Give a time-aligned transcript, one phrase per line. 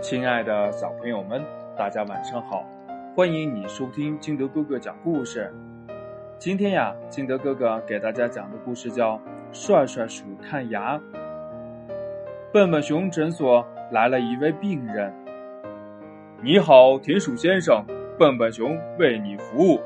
[0.00, 1.44] 亲爱的小朋友们，
[1.76, 2.64] 大家晚上好！
[3.16, 5.52] 欢迎你收听金德哥哥讲故事。
[6.38, 9.16] 今天呀，金德哥哥给大家讲的故事叫
[9.50, 10.96] 《帅帅鼠看牙》。
[12.52, 15.12] 笨笨熊诊所来了一位病人。
[16.42, 17.84] 你好，田鼠先生，
[18.16, 19.80] 笨笨熊为你服务，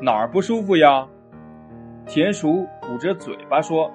[0.00, 1.08] 哪儿不舒服呀？
[2.06, 3.90] 田鼠捂着嘴巴说：“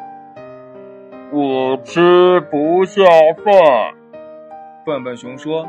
[1.31, 3.01] 我吃不下
[3.45, 3.95] 饭。”
[4.85, 5.63] 笨笨熊说：“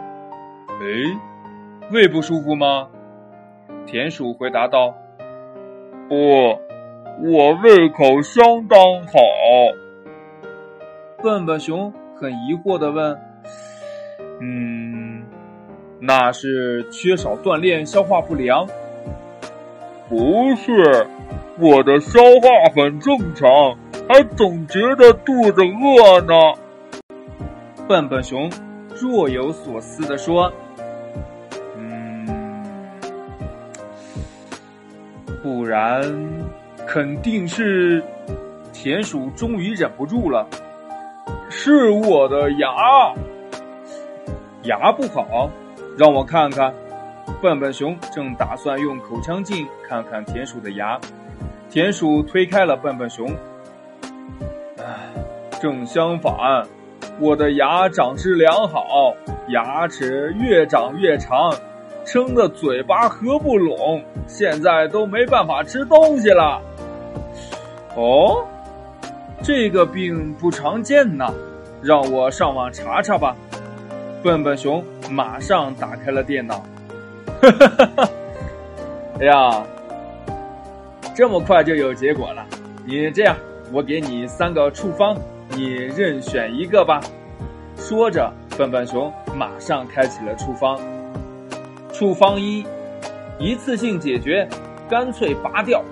[0.80, 1.18] 哎，
[1.90, 2.88] 胃不舒服吗？”
[3.86, 4.94] 田鼠回答道
[6.08, 9.18] ：“不，我胃口相当好。”
[11.22, 13.18] 笨笨熊很疑惑的问
[14.40, 15.24] ：“嗯，
[16.00, 18.66] 那是缺少锻炼，消化不良
[20.08, 21.06] ？”“不是，
[21.58, 23.76] 我的消化很正常，
[24.08, 26.34] 还总觉得肚子饿呢。”
[27.86, 28.50] 笨笨熊。
[29.00, 30.52] 若有所思的说
[31.76, 32.26] ：“嗯，
[35.42, 36.02] 不然
[36.86, 38.02] 肯定是……”
[38.72, 40.44] 田鼠终于忍不住了
[41.48, 42.68] ：“是我的牙，
[44.64, 45.48] 牙不好，
[45.96, 46.72] 让我看看。”
[47.40, 50.98] 笨笨熊正打算用口腔镜看看田鼠的牙，
[51.70, 53.28] 田鼠推开了笨笨熊
[54.78, 54.84] ：“唉，
[55.60, 56.66] 正相反。”
[57.22, 59.14] 我的牙长势良好，
[59.50, 61.54] 牙齿越长越长，
[62.04, 66.60] 撑得嘴巴合不拢，现在都没办法吃东西了。
[67.94, 68.44] 哦，
[69.40, 71.32] 这个病不常见呐，
[71.80, 73.36] 让我上网查查吧。
[74.20, 76.56] 笨笨熊马上打开了电脑。
[77.40, 78.08] 哈哈哈哈！
[79.20, 79.62] 哎呀，
[81.14, 82.44] 这么快就有结果了？
[82.84, 83.36] 你这样，
[83.72, 85.16] 我给你三个处方。
[85.56, 87.00] 你任选一个吧。
[87.76, 90.78] 说着，笨笨熊马上开启了处方。
[91.92, 92.64] 处方一：
[93.38, 94.48] 一次性解决，
[94.88, 95.82] 干脆拔掉。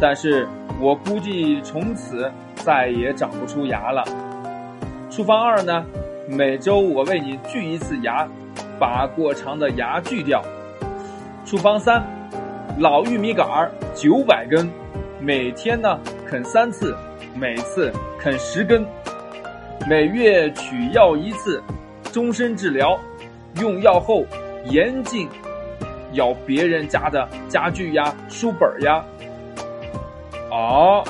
[0.00, 0.46] 但是
[0.80, 4.04] 我估计从此再也长不出牙了。
[5.10, 5.84] 处方二呢？
[6.28, 8.28] 每周我为你锯一次牙，
[8.78, 10.42] 把过长的牙锯掉。
[11.44, 12.04] 处方三：
[12.78, 14.68] 老玉米杆儿九百根，
[15.20, 16.96] 每天呢啃三次。
[17.38, 18.82] 每次啃十根，
[19.86, 21.62] 每月取药一次，
[22.10, 22.98] 终身治疗。
[23.60, 24.24] 用药后
[24.64, 25.28] 严禁
[26.14, 29.04] 咬别人家的家具呀、书本呀。
[30.50, 31.04] 啊，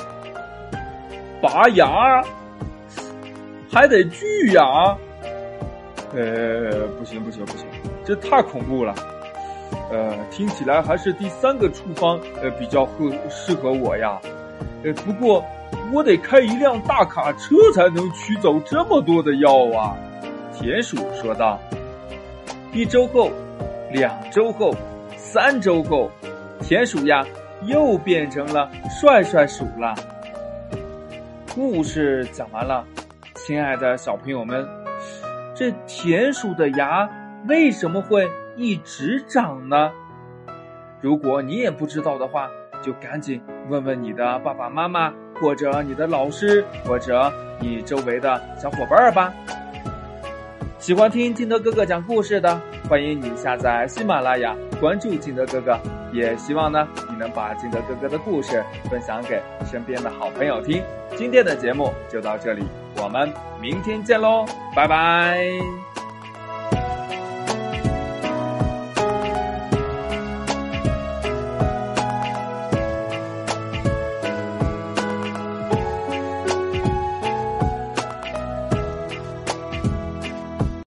[1.41, 2.21] 拔牙
[3.71, 4.97] 还得锯牙？
[6.13, 7.65] 呃，不行不行不行，
[8.03, 8.93] 这太恐怖了。
[9.91, 14.19] 呃，听起来还是第三个处方呃比较合适合我呀。
[14.83, 15.43] 呃，不过。
[15.93, 19.95] 我得开一辆大卡车才能取走这么多的药啊！
[20.53, 21.59] 田鼠说道。
[22.73, 23.31] 一周后，
[23.91, 24.73] 两周后，
[25.15, 26.09] 三周后，
[26.61, 27.25] 田鼠呀
[27.63, 29.95] 又变成了帅帅鼠了。
[31.53, 32.85] 故事讲完了，
[33.35, 34.65] 亲爱的小朋友们，
[35.55, 37.09] 这田鼠的牙
[37.47, 39.89] 为什么会一直长呢？
[40.99, 42.49] 如果你也不知道的话，
[42.81, 45.13] 就赶紧问问你的爸爸妈妈。
[45.39, 49.31] 或者你的老师，或者你周围的小伙伴儿吧。
[50.79, 52.59] 喜欢听金德哥哥讲故事的，
[52.89, 55.79] 欢迎你下载喜马拉雅，关注金德哥哥。
[56.11, 60.81] 也希望呢，你能把金德哥哥的故事分享给身边的好朋友听。
[61.15, 62.63] 今天的节目就到这里，
[62.95, 63.31] 我们
[63.61, 64.43] 明天见喽，
[64.75, 65.86] 拜拜。